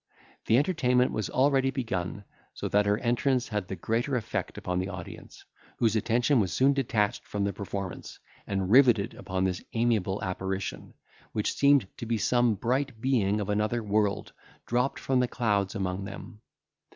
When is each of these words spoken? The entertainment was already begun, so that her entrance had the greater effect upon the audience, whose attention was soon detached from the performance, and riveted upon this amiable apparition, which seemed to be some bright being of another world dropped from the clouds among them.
The 0.47 0.57
entertainment 0.57 1.11
was 1.11 1.29
already 1.29 1.69
begun, 1.69 2.23
so 2.55 2.67
that 2.69 2.87
her 2.87 2.97
entrance 2.97 3.49
had 3.49 3.67
the 3.67 3.75
greater 3.75 4.15
effect 4.15 4.57
upon 4.57 4.79
the 4.79 4.89
audience, 4.89 5.45
whose 5.77 5.95
attention 5.95 6.39
was 6.39 6.51
soon 6.51 6.73
detached 6.73 7.23
from 7.23 7.43
the 7.43 7.53
performance, 7.53 8.17
and 8.47 8.71
riveted 8.71 9.13
upon 9.13 9.43
this 9.43 9.63
amiable 9.73 10.19
apparition, 10.23 10.95
which 11.33 11.53
seemed 11.53 11.85
to 11.97 12.07
be 12.07 12.17
some 12.17 12.55
bright 12.55 12.99
being 12.99 13.39
of 13.39 13.49
another 13.51 13.83
world 13.83 14.33
dropped 14.65 14.97
from 14.97 15.19
the 15.19 15.27
clouds 15.27 15.75
among 15.75 16.05
them. 16.05 16.41